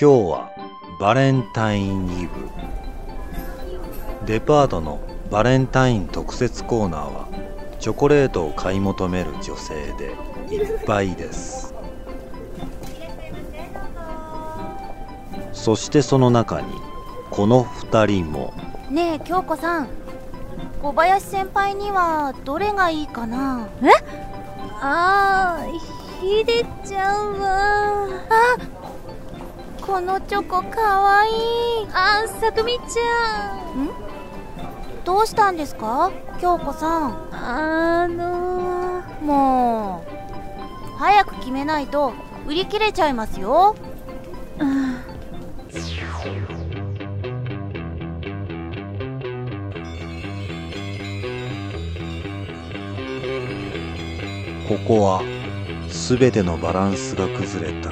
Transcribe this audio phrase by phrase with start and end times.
[0.00, 0.50] 今日は
[0.98, 2.48] バレンタインイブ。
[4.24, 4.98] デパートの
[5.30, 7.28] バレンタイン特設コーナーは
[7.80, 10.14] チョコレートを買い求める女性で
[10.54, 11.74] いっぱいです。
[15.52, 16.72] そしてその中に
[17.30, 18.54] この2人も。
[18.88, 19.88] ねえ京子さん
[20.80, 23.68] 小林先輩にはどれがいいかな？
[23.82, 23.90] え？
[24.80, 25.64] ああ
[26.22, 28.08] ひでちゃんは。
[28.30, 28.79] あ
[29.90, 31.32] このチョコかわいい。
[31.92, 33.86] あさとみちゃん。
[33.86, 33.90] ん？
[35.04, 36.12] どうしたんですか？
[36.40, 37.28] 京子さん。
[37.32, 42.12] あのもう早く決めないと
[42.46, 43.74] 売り切れちゃいますよ。
[44.60, 45.02] あ
[54.68, 55.20] ここは
[55.88, 57.90] 全てのバランスが崩れた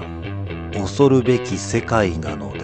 [0.88, 2.57] 恐るべき世界なの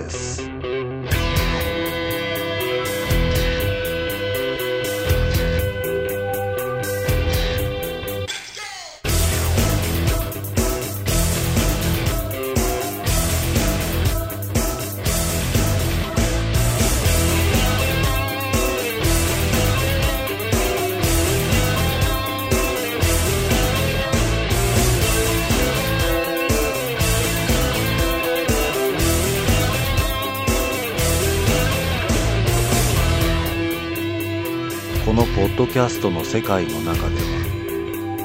[35.14, 37.14] のポッドキャストの世界の中で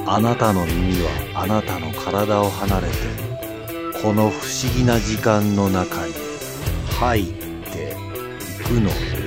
[0.04, 2.94] はあなたの耳はあなたの体を離れて
[4.02, 6.14] この不思議な時間の中に
[6.98, 8.90] 入っていくの。
[8.90, 9.19] です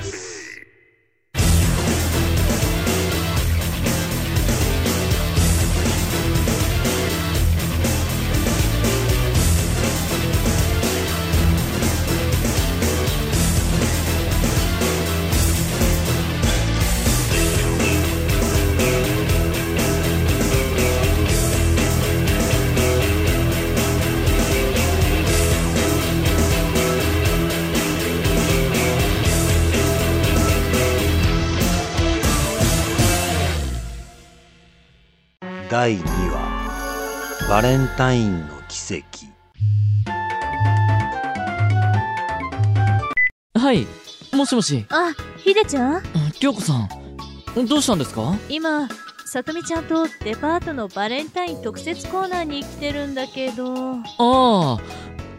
[35.73, 37.49] 第2話。
[37.49, 39.25] バレンタインの奇跡。
[43.59, 43.87] はい、
[44.35, 46.03] もしもし、あひでちゃん
[46.39, 46.87] 京子さん、
[47.67, 48.35] どうしたんですか？
[48.49, 48.87] 今
[49.25, 53.95] さとみちゃんとデパートのバレンタイン特設コーナーに来てるんだけど。
[53.95, 54.79] ああ。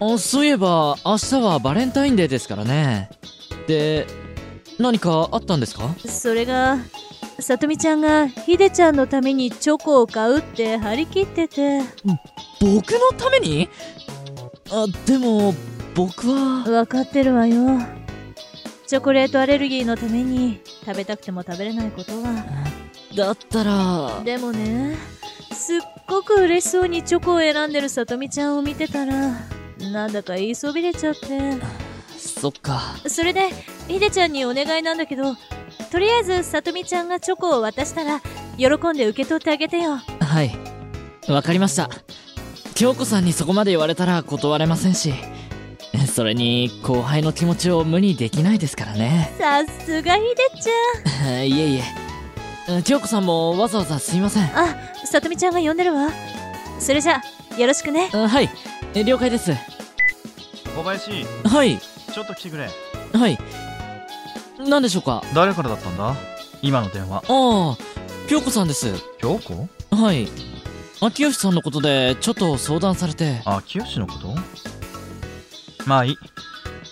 [0.01, 3.09] あ、そういえば、明日はバレンタインデーですからね。
[3.69, 4.09] で、
[4.81, 5.95] 何かあったんですか？
[6.09, 6.79] それが
[7.41, 11.81] さとみちゃんがひでちゃんのためにチョコを買うって張り切ってて。
[12.61, 13.69] 僕のために？
[14.71, 15.55] あ、でも、
[15.95, 17.81] 僕は、分かってるわよ。
[18.87, 22.45] チョコレートアレルギーのために食べたくても食べれないことは。
[23.17, 24.97] だったら、でもね
[25.53, 29.39] すっごく嬉しそうにチョコを選んでるさとみちゃんを見てたら
[29.79, 31.29] なんだか言いそびれちゃって。
[32.19, 32.97] そっか。
[33.07, 33.51] それで
[33.87, 35.37] ひでちゃんにお願いなんだけど
[35.95, 38.21] とりあえずさとみちゃんがチョコを渡したら
[38.59, 40.51] 喜んで受け取ってあげてよはい、
[41.31, 41.89] わかりました。
[42.75, 45.15] 京子さんにそこまで言われたら断れませんし、
[46.13, 49.37] それに、後輩の気持ちを無にできないですからね。
[49.39, 50.67] さすがひでち
[51.47, 52.83] いえいえ。
[52.83, 54.43] 京子さんもわざわざすいません。
[54.43, 56.11] ゃんあさとみちゃんが呼んでるわ
[56.81, 57.23] それじゃ
[57.57, 58.51] よろしくねあはい、
[58.97, 59.53] え了解です。
[60.75, 61.79] 小林はい、
[62.13, 62.69] ちょっと来てくれ
[63.17, 63.39] はい。
[64.59, 65.23] 何でしょうか？
[65.35, 66.15] 誰からだったんだ？
[66.63, 67.19] 今の電話。
[67.19, 67.77] ああ、
[68.29, 68.93] 京子さんです。
[69.19, 69.69] 京子？
[69.91, 70.29] はい。
[71.01, 73.43] 秋吉さんのことで、ちょっと相談されて。
[73.45, 74.35] あ清のこと？
[75.87, 76.17] まあいい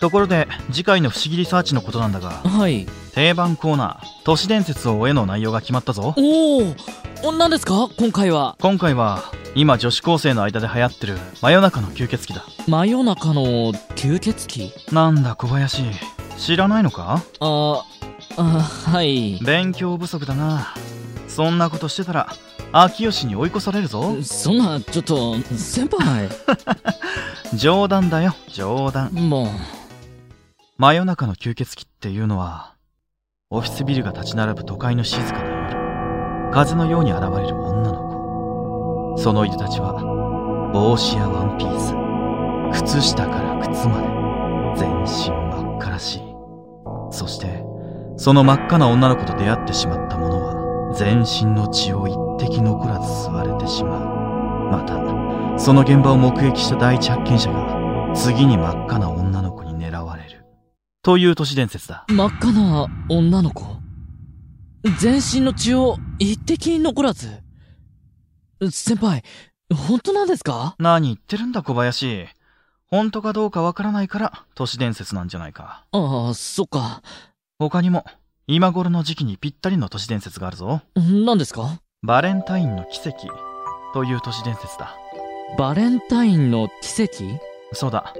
[0.01, 2.31] ところで次回の不思議リサーチのことなんだが。
[2.31, 2.87] はい。
[3.15, 6.15] 定番コーナー都市伝説を追えの内容が決まったぞ。
[6.17, 6.75] お
[7.25, 7.89] お何ですか？
[7.97, 8.57] 今回は。
[8.61, 9.23] 今回は
[9.55, 12.45] 今女子高生の間で流行ってる真夜中の吸血鬼だ。
[12.67, 14.73] 真夜中の吸血鬼？
[14.93, 15.85] なんだ小林
[16.39, 17.23] 知らないのか？
[17.41, 17.85] あ、
[18.37, 19.39] あ、はい。
[19.45, 20.75] 勉強不足だな。
[21.29, 22.29] そんなことしてたら
[22.73, 24.23] 秋吉に追い越されるぞ。
[24.23, 26.29] そんな、ちょっと、先輩。
[27.57, 29.13] 冗談だよ冗談。
[29.13, 29.47] もう、
[30.79, 32.73] 真夜中の吸血鬼っていうのは
[33.51, 35.49] オフィスビルが立ち並ぶ都会の静かな
[36.49, 39.19] 夜風のように現れる女の子。
[39.19, 40.01] そのいでたちは
[40.73, 44.09] 帽子やワンピース靴下から靴まで
[44.81, 46.23] 全身真っ赤らしい
[47.11, 47.65] そして
[48.17, 60.45] その真っ赤な女の子と出会ってしまった者は全身の血を一滴残らず吸われてしまうまたその現場を目撃した第一発見者が次に真っ赤な女の子に狙われる。
[61.03, 62.05] という都市伝説だ。
[62.09, 63.65] 真っ赤な女の子？
[64.99, 67.29] 全身の血を一滴残らず？
[68.71, 69.23] 先輩、
[69.89, 70.75] 本当なんですか？
[70.79, 72.27] 何言ってるんだ小林。
[72.93, 75.87] 本当かどうかわからないから都市伝説なんじゃないか。
[75.93, 77.01] ああ、そっか。
[77.59, 78.05] 他にも、
[78.47, 80.83] 今頃の時期にぴったりの都市伝説があるぞ。
[80.95, 81.81] 何ですか？
[82.03, 83.29] バレンタインの奇跡
[83.95, 84.95] という都市伝説だ。
[85.57, 87.41] バレンタインの奇跡？
[87.73, 88.13] そうだ。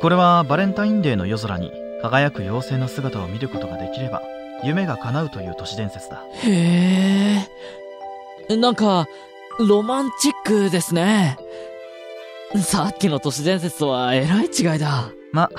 [0.00, 4.22] これはバレンタインデーの夜空に輝く妖精の姿を見ることができれば
[4.62, 6.22] 夢が叶うという都市伝説だ。
[6.44, 7.48] へ
[8.48, 8.56] え。
[8.56, 9.08] なんか、
[9.58, 11.36] ロマンチックですね。
[12.62, 15.10] さっきの都市伝説とはえらい違いだ。
[15.32, 15.50] ま、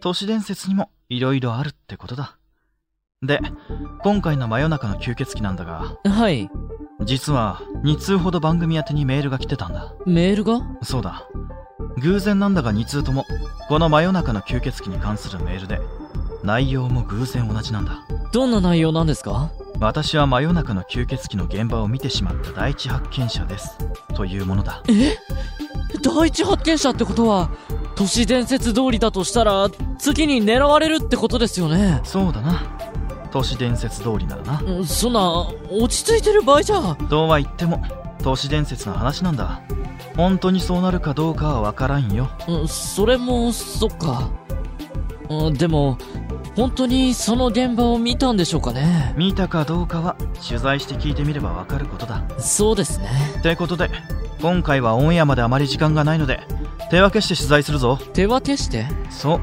[0.00, 2.38] 都市伝説にも色々あるってことだ。
[3.22, 3.40] で、
[4.02, 6.48] 今回の真夜中の吸血鬼なんだが、はい。
[7.04, 9.94] 実は2通ほど番組宛てにメールが来てたんだ。
[10.06, 10.60] メールが？
[10.82, 11.28] そうだ。
[11.98, 13.24] 偶然なんだが2通とも、
[13.68, 15.80] この真夜中の吸血鬼に関するメールで、
[16.44, 18.06] 内容も偶然同じなんだ。
[18.32, 19.50] どんな内容なんですか？
[19.80, 23.76] 私は真夜中の吸血鬼の現場を見てしまった第一発見者です。
[24.14, 24.82] というものだ。
[24.88, 25.16] え？
[26.06, 27.50] 第一発見者ってことは、
[27.96, 29.68] 都市伝説通りだとしたら、
[29.98, 32.00] 次に狙われるってことですよね。
[32.04, 32.62] そうだな。
[33.32, 34.62] 都市伝説通りならな。
[34.64, 36.94] うんそんな、落ち着いてる場合じゃ。
[37.10, 37.82] とは言っても、
[38.22, 39.60] 都市伝説の話なんだ。
[40.16, 42.30] 本当にそうなるかどうかはわからんよ。
[42.46, 44.30] うんそれも、そっか。
[45.28, 45.98] うんでも、
[46.54, 49.12] 本当にその現場を見たんでしょうかね。
[49.16, 50.16] 見たかどうかは
[50.46, 52.22] 取材して聞いてみればわかることだ。
[52.38, 53.10] そうですね。
[53.38, 53.90] ってことで、
[54.40, 56.40] 今回はオンエアまであまり時間がないので、
[56.90, 57.98] 手分けして取材するぞ。
[58.12, 58.86] 手分けして？
[59.10, 59.40] そう。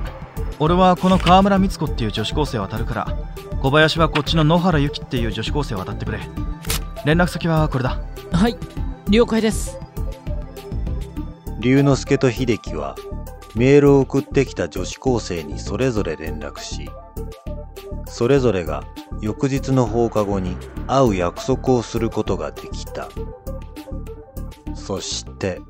[0.60, 3.18] 俺はこの河村光子っていう女子高生を当たるから、
[3.62, 6.20] 小林はこっちの野原由紀っていう女子高生を当たってくれ。
[7.06, 8.00] 連絡先はこれだ。
[8.32, 8.58] はい、
[9.10, 9.78] 了解です。
[11.60, 12.96] 龍之介と秀樹は
[13.56, 16.90] メールを送ってきた女子高生にそれぞれ連絡し、
[18.06, 18.84] それぞれが
[19.22, 20.56] 翌日の放課後に
[20.88, 23.10] 会う約束をすることができた。
[24.86, 25.62] そして、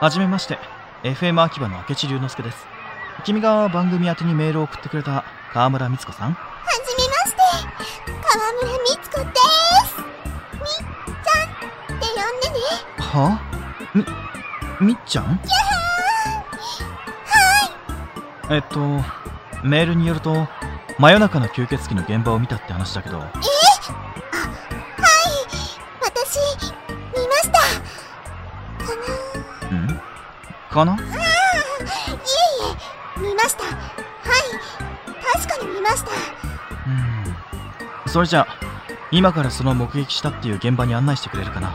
[0.00, 0.58] はじめまして、
[1.04, 2.66] FM 秋葉の明智龍之介です。
[3.24, 6.32] 君が番組宛てにメールを送ってくれた河村光子さん。
[6.32, 6.36] は
[6.84, 7.38] じめまして。
[8.10, 9.26] 川村みつこで
[9.86, 10.02] す。
[10.58, 12.58] みっちゃんって呼んでね。
[12.98, 13.40] は
[14.80, 15.40] み、みっちゃん？
[18.50, 18.78] えっと、
[19.62, 20.46] メールによると、
[20.98, 23.32] 真夜中の吸血鬼の現場を見たって話だけど、私
[27.16, 27.58] 見ました。
[30.74, 30.96] かなん？
[30.96, 31.08] かな？
[33.16, 33.64] 見ました。
[33.64, 33.76] はい。
[35.42, 36.10] 確かに見ました。
[36.86, 38.10] うん。
[38.10, 38.56] それじゃあ、
[39.10, 41.74] 今からその目撃したっていう現場に案内してくれるかな。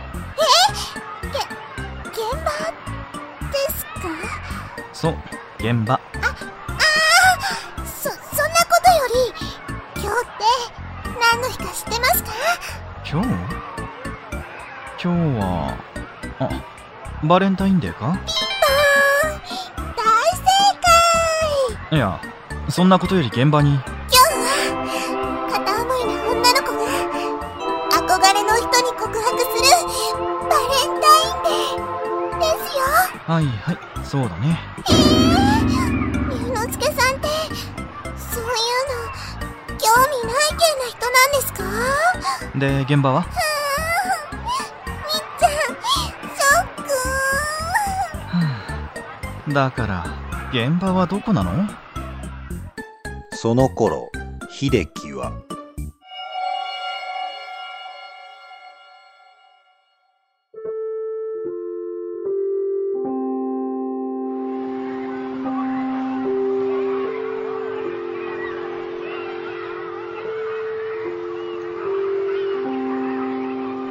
[2.05, 2.51] 現場
[3.49, 3.91] ですか？
[4.93, 5.17] そう、
[5.57, 5.99] 現場。
[15.09, 15.73] 今日は、
[16.37, 16.47] あ、
[17.25, 18.15] バレンタインデーか？
[18.15, 20.05] 大
[20.37, 20.43] 正
[21.89, 21.97] 解。
[21.97, 22.21] いや、
[22.69, 26.85] そんなことより現場に、今日は片思いな女の子が
[27.89, 29.65] 憧れの人に告白する
[30.47, 32.85] バレンタインデーですよ。
[33.25, 34.59] はいはい、そうだね。
[34.87, 34.93] 龍
[36.53, 37.25] 之介さんって
[38.15, 41.63] そういうの興味ない系な人なんですか？
[42.59, 43.25] で、現場は？
[49.53, 50.05] だから、
[50.51, 51.67] 現場はどこなの？
[53.31, 54.09] その頃、
[54.49, 55.31] 秀樹は、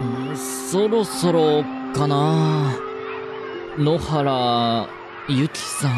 [0.01, 2.79] うんそろそろかな。
[3.79, 4.89] 野原
[5.31, 5.93] ゆきさん。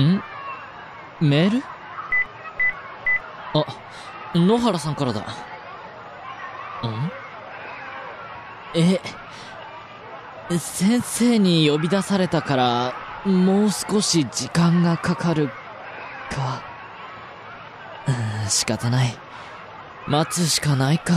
[0.00, 0.22] ん？
[1.20, 1.62] メール？
[3.54, 3.64] あ、
[4.34, 5.20] 野原さんからだ。
[5.20, 5.24] ん？
[8.74, 9.00] え、
[10.58, 12.94] 先生に呼び出されたから、
[13.24, 15.46] もう少し時間がかかる
[16.30, 16.64] か。
[18.08, 19.16] うん仕方ない。
[20.08, 21.14] 待つしかないか。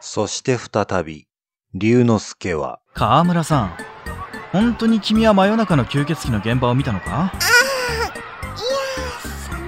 [0.00, 1.28] そして再び、
[1.74, 3.76] 龍之介は、河村さん。
[4.54, 7.10] 本当に君は真夜中の吸血鬼の現場を見たのか？
[7.10, 7.38] ああ
[8.06, 8.54] いや
[9.20, 9.58] その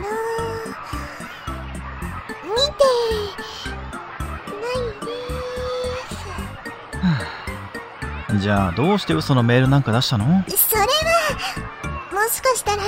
[2.44, 2.84] 見て
[4.54, 4.86] ない
[8.30, 8.38] です。
[8.38, 10.44] じゃあどうして嘘のメールなんか出したの？
[10.46, 10.86] それは
[12.12, 12.84] もしかしたら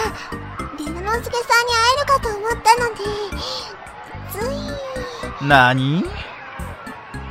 [0.78, 3.02] リムノスケさんに会えるかと思ったので
[4.31, 4.37] つ
[5.43, 5.49] い。
[5.49, 6.05] 何？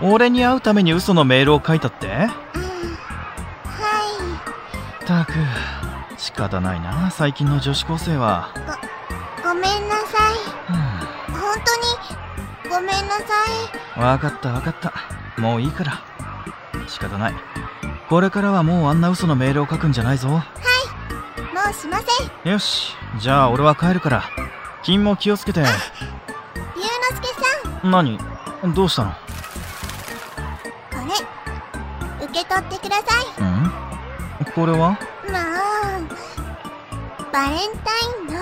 [0.02, 2.28] 俺に会うために嘘のメールを書いたって？
[7.18, 8.60] 最近の女子高生は、い。
[9.42, 10.36] ごめんなさい。
[10.70, 11.34] うん。
[11.34, 13.24] 本当に、ごめんなさ
[13.96, 14.00] い。
[14.00, 14.94] わかったわかった。
[15.42, 16.00] もういいから。
[16.88, 17.36] 仕方ない。
[18.08, 20.28] これからはもうあんな嘘のメールを書くんじゃないぞ。
[20.30, 20.44] も
[21.68, 22.04] うしませ
[22.48, 22.52] ん。
[22.52, 22.96] よし。
[23.18, 24.24] じゃあ俺は帰るから。
[24.84, 25.62] 君も気をつけて。
[25.62, 25.74] 龍之
[27.16, 27.30] 介
[27.82, 28.20] さん、何？
[28.76, 29.12] どうしたの？
[29.12, 29.18] こ
[32.20, 33.04] れ、受け取ってくださ
[33.40, 33.42] い。
[33.42, 33.72] うん？
[34.54, 34.90] これは？
[34.90, 35.07] まあ、
[37.38, 37.68] バレンタイ
[38.24, 38.34] ンの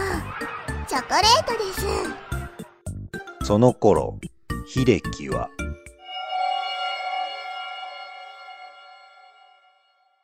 [0.87, 1.59] チョコレートで
[3.41, 3.45] す。
[3.45, 4.17] その頃、
[4.65, 5.49] 秀樹は、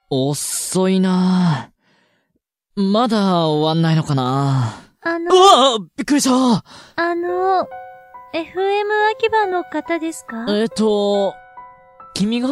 [0.09, 1.71] 遅いな
[2.77, 4.73] まだ終わんないのかな
[5.03, 6.63] うあの、わびっくりしたあ
[7.13, 7.67] の、
[8.33, 8.45] FM
[9.17, 10.45] 秋葉の方ですか？
[10.45, 10.61] はい。
[10.61, 11.35] えっと、
[12.13, 12.47] 君が？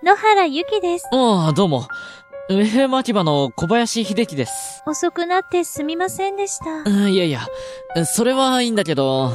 [0.00, 1.08] 野原ゆきです。
[1.12, 1.88] ああ、どうも。
[2.48, 4.82] FM 秋葉の小林秀樹です。
[4.86, 6.36] 遅くなってすみません。
[6.36, 6.90] でした。
[6.90, 7.12] うん。
[7.12, 7.42] いやいや、
[8.06, 8.74] それはいいん。
[8.74, 9.32] だけど、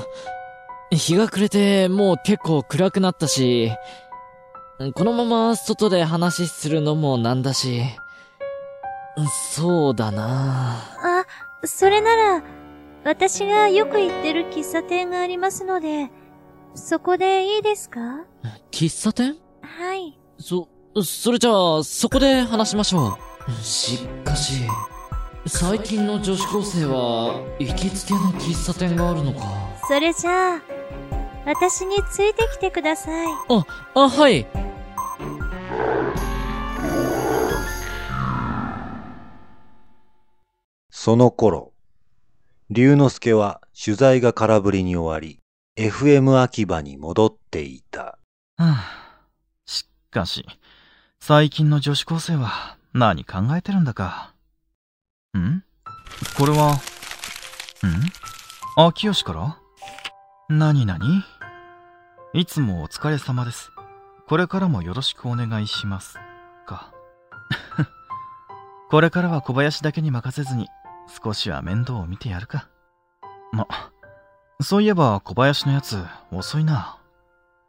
[0.89, 3.71] 日が暮れてもう結構暗くなったし、
[4.95, 7.43] このまま外で話するのもなん。
[7.43, 7.83] だし、
[9.55, 11.25] そうだなあ、
[11.65, 12.43] それなら、
[13.03, 16.09] 私がよく行ってる喫茶店がありますので、
[16.73, 18.25] そこでいいですか
[18.71, 20.19] 喫茶店はい。
[20.39, 20.67] そ、
[21.01, 23.63] それじゃあ、そこで話しましょう。
[23.63, 24.61] しかし、
[25.47, 29.41] 最近の女子高生は、行きつけの喫茶店があるのか。
[29.87, 30.61] それじゃあ、
[31.47, 33.27] 私についてきてください。
[33.49, 34.45] あ、あ、はい。
[40.91, 41.73] その頃、
[42.69, 45.39] 龍之介は取材が空振りに終わり、
[45.75, 47.99] FM 秋葉に戻っていた。
[48.03, 48.19] は
[48.57, 49.27] あ
[49.65, 50.45] しかし、
[51.25, 54.33] 最近の女子高生は何考えてるんだか。
[55.37, 55.63] ん？
[56.37, 56.75] これは、ん？
[58.75, 59.57] 秋吉から？
[60.49, 61.23] 何何？
[62.33, 63.71] いつもお疲れ様です。
[64.27, 66.17] これからもよろしくお願いします。
[66.65, 66.91] か。
[68.91, 70.67] これからは小林だけに任せずに、
[71.23, 72.67] 少しは面倒を見てやるか。
[73.53, 73.65] ま、
[74.59, 76.03] そういえば小林のやつ、
[76.33, 76.97] 遅いな。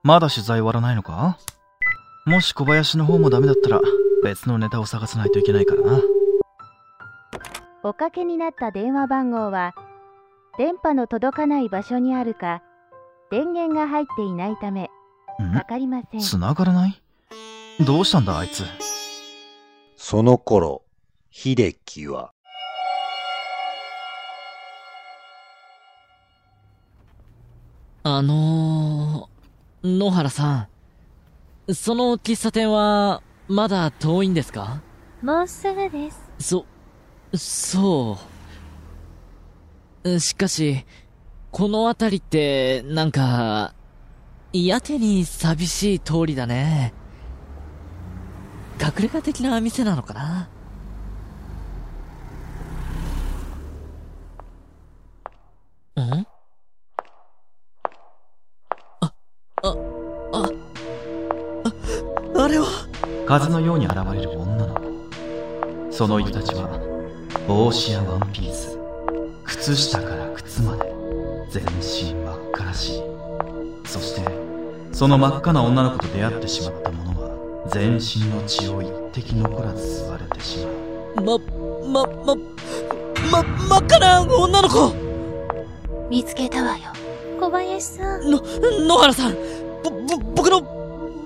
[0.03, 1.39] まだ取材終わらないのか？
[2.26, 3.81] もし小林の方もダメだったら
[4.23, 6.00] 別のネタを探さないといけないからな。
[7.83, 9.75] おかけになった電話番号は
[10.57, 12.62] 電波の届かない場所にあるか
[13.31, 14.90] 電源が入っていないため
[15.38, 15.52] ん？
[15.52, 17.02] かかりません繋がらない？
[17.85, 18.64] どうしたんだあいつ？
[19.99, 20.83] その頃、
[21.31, 22.33] 秀樹は、
[28.02, 30.69] あのー、野原さん。
[31.73, 34.83] その喫茶店は、まだ遠いんですか？
[35.23, 36.21] もうすぐです。
[36.38, 36.66] そ、
[37.35, 38.18] そ
[40.02, 40.21] う。
[40.21, 40.85] しかし、
[41.50, 43.75] この辺りって、なんか、
[44.52, 46.92] やけに寂しい通りだね。
[48.78, 50.49] 隠れ家的な店なのかな？
[63.38, 64.81] 風のように現れる女の子。
[65.91, 66.69] その人たちは、
[67.49, 68.79] 帽子やワンピース、
[69.45, 70.95] 靴下から靴まで、
[71.50, 73.03] 全身真っ赤らしい。
[73.87, 74.23] そして、
[74.93, 80.64] その真っ赤な女の子と出会ってしまった者は、全身の血を一滴残らず吸われてし
[81.17, 81.38] まう。
[81.91, 82.37] ま、ま、ま、
[83.33, 84.95] ま、真っ赤な女の子
[86.09, 86.93] 見つけたわよ
[87.41, 88.31] 小林さん。
[88.31, 89.35] の、野原さん
[89.83, 90.61] ぼ、ぼ、僕の、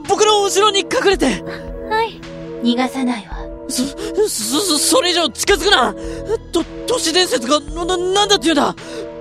[0.09, 1.45] 僕の後ろに隠れて
[1.89, 2.21] はい。
[2.63, 3.39] 逃がさないわ。
[3.69, 3.83] そ、
[4.29, 5.95] そ、そそれ以上近づくな。
[6.53, 8.75] と、都市伝説が、な、ななんだって言うんだ。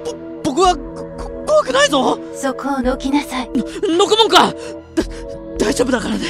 [0.05, 2.17] ぼ、僕は、こ怖くないぞ。
[2.36, 3.50] そこをどきなさい。
[3.50, 4.53] のこもんか。
[4.95, 5.03] だ、
[5.57, 6.25] 大丈夫だからね。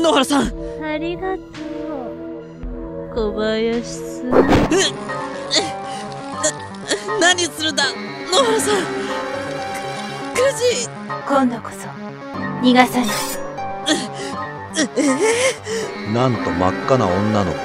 [0.00, 0.52] 野原さん。
[0.84, 1.42] ありがとう。
[3.14, 4.30] 小林さん。
[7.20, 7.84] 何するんだ。
[8.32, 8.76] 野原さん。
[10.34, 10.88] く、苦しい
[11.28, 11.88] 今度こそ。
[12.62, 13.51] 逃がさない
[16.14, 17.64] なんと真っ赤な女の子は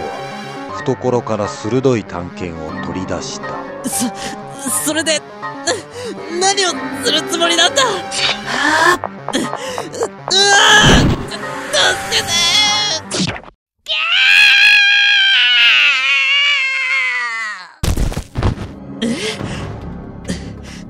[0.77, 3.47] 懐から鋭い探検を取り出した。
[3.87, 4.09] そ
[4.87, 5.21] それで
[6.39, 6.69] 何を
[7.05, 7.83] するつもりなんだ？
[7.83, 7.91] うわ
[11.73, 12.27] 助けて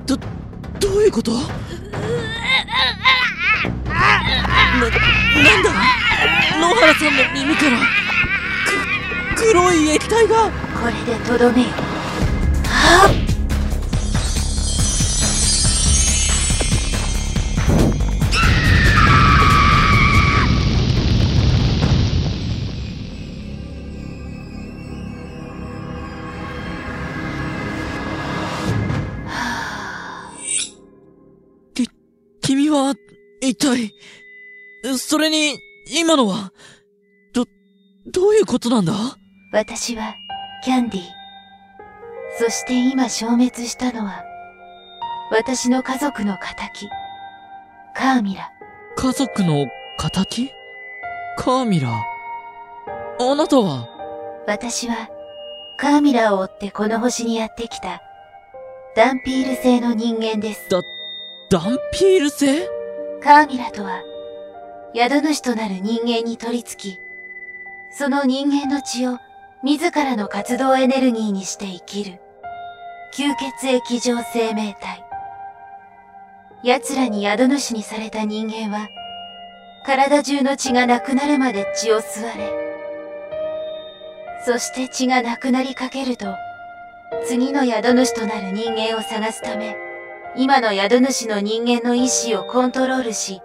[0.06, 1.32] どどういうこと？
[3.98, 5.70] な、なんだ
[6.60, 10.50] 野原さんの耳から、く、黒い液体が。
[10.80, 11.62] これでとどめ。
[11.62, 11.68] よ
[13.08, 13.27] 君
[33.48, 33.94] 一体、
[34.98, 35.58] それに、
[35.98, 36.52] 今のは、
[37.32, 37.46] ど、
[38.06, 38.92] どういうことなんだ？
[39.52, 40.14] 私は
[40.62, 41.04] キャンディー。
[42.38, 44.22] そして今消滅したのは
[45.30, 46.44] 私の家族の仇
[47.94, 48.52] カーミラ。
[48.96, 50.50] 家族の仇
[51.38, 51.88] カーミラ。
[53.20, 53.88] あなたは、
[54.46, 55.08] 私は
[55.78, 58.02] カーミラを追ってこの星にやってきた
[58.94, 60.68] ダンピール星の人間です。
[61.50, 62.77] ダンピール星？
[63.22, 64.02] カーミラとは
[64.94, 67.00] 宿主となる人間に取り付き
[67.90, 69.18] その人間の血を
[69.62, 72.20] 自らの活動エネルギーにして生きる
[73.12, 73.24] 吸
[73.60, 75.08] 血液状生命体。
[76.62, 78.88] 奴らに宿主にされた人間は
[79.86, 82.52] 体中の血がなくなるまで血を吸われ
[84.44, 86.34] そして血がなくなりかけると
[87.24, 89.87] 次の宿主となる人間を探すため
[90.40, 93.40] 今の宿主の人間の意志をコントロールし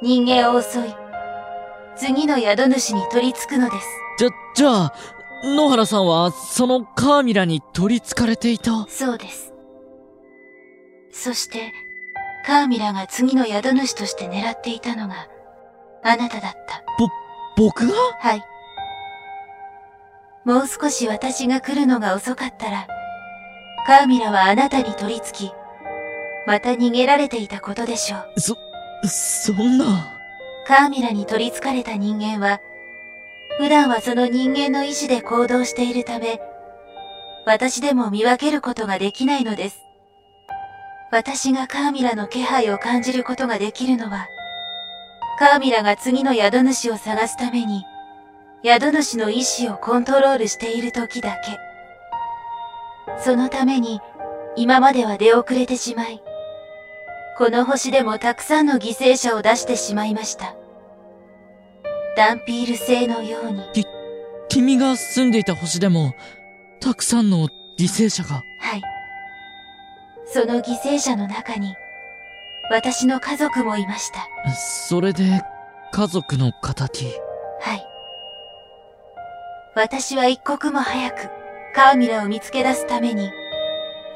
[0.00, 0.94] 人間を襲い
[1.96, 3.86] 次の宿主に取り付くのです
[4.18, 4.94] じゃ、じゃあ、
[5.44, 8.86] 野原さんは、そのカーミラに取り憑かれていた？
[8.88, 9.52] そうです。
[11.12, 11.72] そして、
[12.46, 15.28] カーミラが次の宿主として狙っていたのが、
[16.02, 16.82] あなただった。
[17.56, 17.94] 僕が？
[18.20, 18.42] はい。
[20.44, 22.86] もう少し私が来るのが遅かったら、
[23.86, 25.52] カーミラはあなたに取り付き、
[26.46, 28.40] また逃げられていたことでしょう。
[28.40, 28.56] そ、
[29.04, 30.12] そんな。
[30.66, 32.60] カーミラに取り憑かれた人間は、
[33.58, 36.40] 普段はその人間の意志で行動しているため、
[37.46, 39.78] 私でも見分けることができないのです。
[41.10, 44.26] 私がカーミラの気配を感じることができるのは、
[45.38, 47.84] カーミラが次の宿主を探すために、
[48.64, 51.58] 宿主の意志をコントロールしている時だけ。
[53.20, 54.00] そのために、
[54.56, 56.22] 今までは出遅れてしまい、
[57.36, 60.54] この星でもたくさんの犠牲者を出してしまいました。
[62.16, 63.62] ダンピール星のように。
[64.48, 66.14] 君が住んでいた星でも、
[66.80, 68.36] たくさんの犠牲者が。
[68.60, 68.82] はい。
[70.26, 71.74] その犠牲者の中に、
[72.70, 74.28] 私の家族もいました。
[74.54, 75.42] それで、
[75.92, 77.04] 家族の仇。
[77.60, 77.84] はい。
[79.74, 81.30] 私は一刻も早く、
[81.74, 83.32] カーミラを見つけ出すために、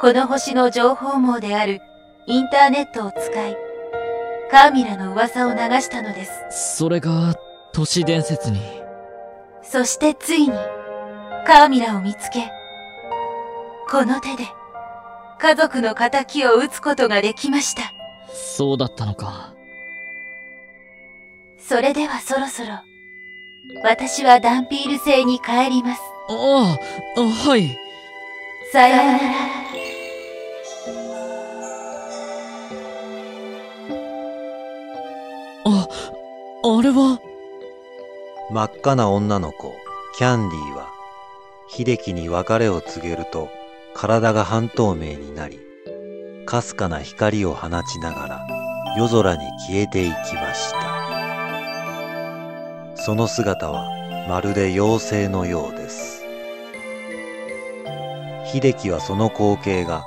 [0.01, 1.81] この星の情報網である
[2.31, 3.57] インターネットを使い、
[4.51, 6.77] カーミラの噂を流したのです。
[6.77, 7.35] それが、
[7.73, 8.61] 都市伝説に。
[9.63, 10.53] そしてついに、
[11.47, 12.53] カーミラを見つけ、
[13.91, 14.45] この手で、
[15.39, 17.95] 家族の仇を撃つことができました。
[18.31, 19.55] そうだったのか。
[21.59, 22.69] それではそろそろ、
[23.85, 26.03] 私はダンピール星に帰ります。
[26.29, 26.79] あ
[27.17, 27.75] あ、あはい。
[28.71, 29.58] さようなら。
[36.71, 37.19] あれは、
[38.51, 39.75] 真っ赤な女の子、
[40.19, 40.89] キャンディーは、
[41.67, 43.49] 秀樹に別れを告げると、
[43.95, 45.61] 体が半透明になり、
[46.45, 48.47] かすかな光を放ちながら、
[48.99, 50.79] 夜空に消えていきました。
[52.97, 53.89] その姿は、
[54.29, 56.23] まるで妖精のようです。
[58.45, 60.05] 秀樹はその光景が、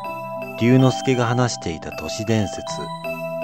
[0.60, 2.62] 龍之介が話していた都市伝説、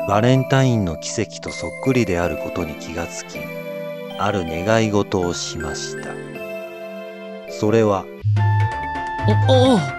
[0.07, 3.39] バレンタインの奇跡とそっくりであることに気がつき、
[4.17, 6.11] ある願い事をしました。
[7.51, 8.05] それは、
[9.27, 9.97] あ、あ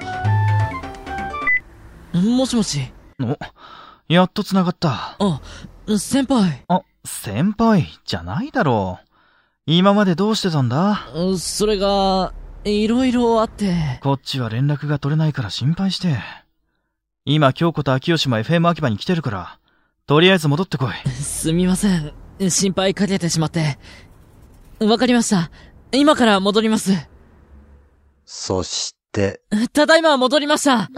[2.14, 2.18] あ。
[2.18, 2.90] もしもし。
[3.23, 3.37] お、
[4.09, 5.16] やっと繋がった。
[5.18, 5.40] あ、
[5.99, 6.64] 先輩。
[6.68, 9.09] あ、先輩、じゃないだろう。
[9.66, 11.07] 今までどうしてたんだ？
[11.38, 12.33] それが、
[12.64, 14.01] いろいろあって。
[14.03, 16.16] こっちは連絡が取れないから心配して。
[17.27, 19.58] 今、京子と秋吉も FM 秋葉に来てるから、
[20.09, 21.09] とりあえず戻ってこい。
[21.11, 22.14] すみません。
[22.49, 23.79] 心配かけてしまって。
[24.81, 25.51] わかりました。
[25.92, 26.92] 今から戻ります。
[28.25, 29.42] そして、
[29.75, 30.88] ただいま戻りました。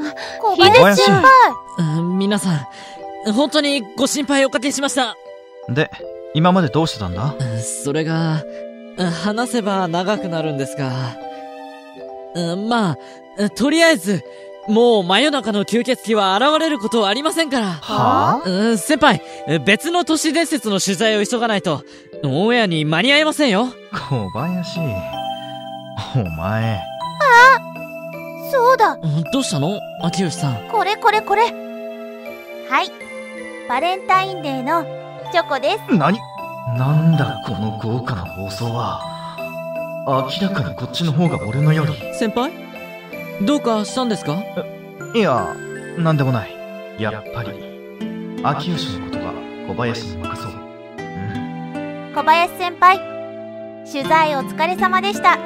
[0.40, 1.28] 小小林先輩
[1.98, 2.68] うん皆さ
[3.26, 5.16] ん、本当にご心配おかけしました。
[5.68, 5.90] で、
[6.32, 7.34] 今までどうしてたんだ？
[7.84, 8.44] それが、
[9.24, 11.16] 話せば長くなるんですが、
[12.36, 12.96] うんま
[13.40, 14.22] あ、とりあえず、
[14.70, 17.66] もう真夜中の吸血鬼は現れることはありませんから。
[17.72, 19.20] はうん、先輩、
[19.64, 21.82] 別の都市伝説の取材を急がないと、
[22.24, 23.68] オンエアに間に合いませんよ。
[23.92, 24.80] 小林。
[26.14, 26.80] お前。
[28.52, 29.78] そうだうんどうしたの？
[30.02, 30.68] 秋吉さん。
[30.68, 32.90] これこれこれはい
[33.68, 34.84] バレンタインデーの
[35.32, 36.18] チョコです何？
[36.76, 39.00] なんだこの豪華な放送は。
[40.06, 41.92] 明らかにこっちの方が俺のより。
[42.14, 42.50] 先輩？
[43.42, 44.42] どうかしたんですか？
[45.14, 45.54] いや、
[45.98, 46.54] なんでもない。
[46.98, 47.50] やっぱり、
[48.42, 49.32] 秋吉のことは
[49.68, 50.52] 小林に任そう。
[50.52, 52.12] うん。
[52.14, 52.98] 小林先輩
[53.90, 55.38] 取材お疲れ様でした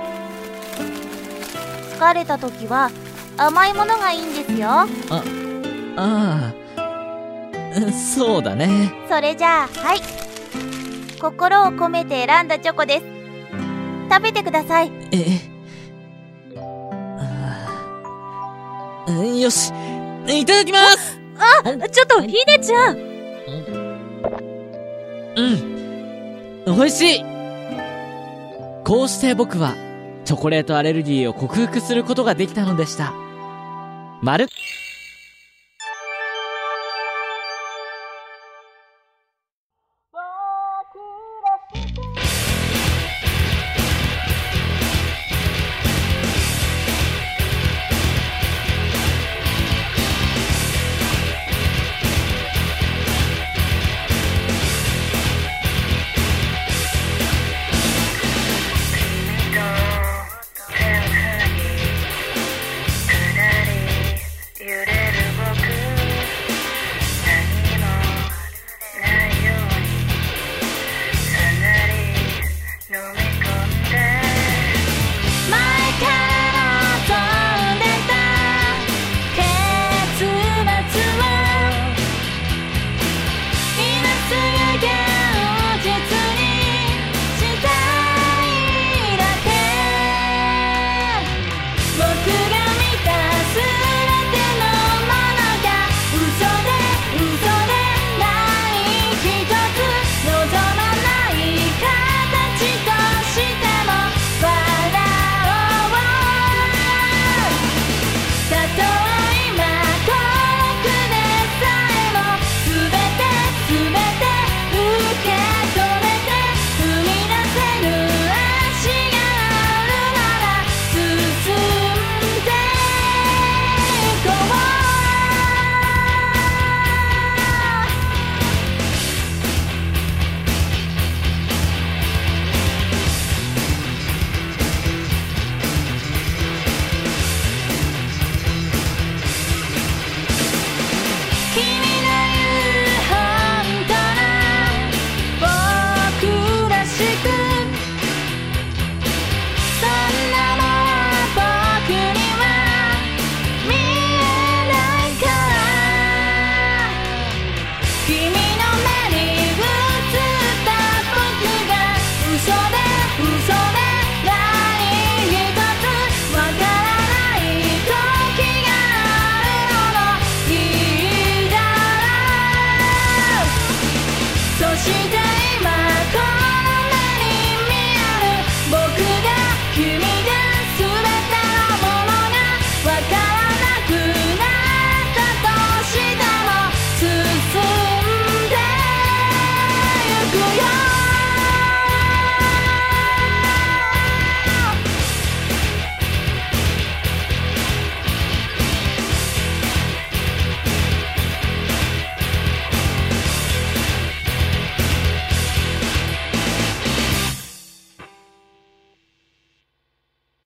[1.97, 2.91] 疲れた時は
[3.37, 4.87] 甘いものがいいんですよあ
[5.97, 6.53] あ。
[7.77, 8.93] うんそうだね。
[9.09, 10.01] それじゃあはい
[11.21, 13.05] 心を込めて選んだチョコです
[14.11, 15.39] 食べてくださいえ
[19.13, 19.73] よし。
[20.27, 21.19] いただきます
[21.91, 22.97] ちょっと、ひでちゃん
[25.37, 26.65] うん。
[26.65, 27.25] 美味しい
[28.85, 29.75] こうして僕は、
[30.25, 33.13] チョコレートアレルギーを克服することができたのでした。
[34.23, 34.45] まる。
[34.45, 34.64] 揺